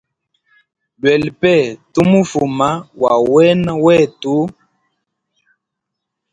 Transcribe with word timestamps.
Lwela 0.99 1.29
pe 1.41 1.55
tu 1.91 2.01
mufuma 2.09 2.69
wa 3.01 3.13
wena 3.33 3.73
wetu. 3.83 4.35